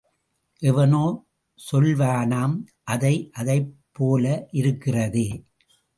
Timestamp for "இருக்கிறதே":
4.51-5.27